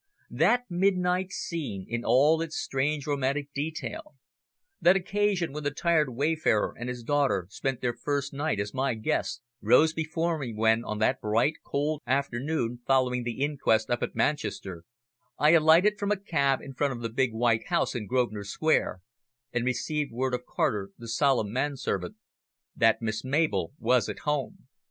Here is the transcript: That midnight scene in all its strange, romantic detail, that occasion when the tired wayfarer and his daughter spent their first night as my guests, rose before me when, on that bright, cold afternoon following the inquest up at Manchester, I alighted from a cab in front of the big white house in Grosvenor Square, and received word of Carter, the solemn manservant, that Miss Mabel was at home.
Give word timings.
That 0.31 0.63
midnight 0.67 1.31
scene 1.31 1.85
in 1.87 2.03
all 2.03 2.41
its 2.41 2.55
strange, 2.55 3.05
romantic 3.05 3.53
detail, 3.53 4.15
that 4.81 4.95
occasion 4.95 5.53
when 5.53 5.63
the 5.63 5.69
tired 5.69 6.09
wayfarer 6.09 6.73
and 6.75 6.89
his 6.89 7.03
daughter 7.03 7.45
spent 7.51 7.81
their 7.81 7.93
first 7.93 8.33
night 8.33 8.59
as 8.59 8.73
my 8.73 8.95
guests, 8.95 9.41
rose 9.61 9.93
before 9.93 10.39
me 10.39 10.55
when, 10.55 10.83
on 10.83 10.97
that 10.97 11.21
bright, 11.21 11.57
cold 11.63 12.01
afternoon 12.07 12.79
following 12.87 13.21
the 13.21 13.43
inquest 13.43 13.91
up 13.91 14.01
at 14.01 14.15
Manchester, 14.15 14.85
I 15.37 15.51
alighted 15.51 15.99
from 15.99 16.11
a 16.11 16.17
cab 16.17 16.61
in 16.61 16.73
front 16.73 16.93
of 16.93 17.01
the 17.03 17.09
big 17.09 17.31
white 17.31 17.67
house 17.67 17.93
in 17.93 18.07
Grosvenor 18.07 18.45
Square, 18.45 19.01
and 19.53 19.63
received 19.63 20.11
word 20.11 20.33
of 20.33 20.47
Carter, 20.47 20.89
the 20.97 21.07
solemn 21.07 21.53
manservant, 21.53 22.15
that 22.75 23.03
Miss 23.03 23.23
Mabel 23.23 23.73
was 23.77 24.09
at 24.09 24.17
home. 24.25 24.67